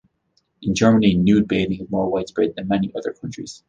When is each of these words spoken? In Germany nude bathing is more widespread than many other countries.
In 0.63 0.73
Germany 0.73 1.13
nude 1.13 1.47
bathing 1.47 1.79
is 1.81 1.91
more 1.91 2.09
widespread 2.09 2.55
than 2.55 2.67
many 2.67 2.91
other 2.95 3.13
countries. 3.13 3.59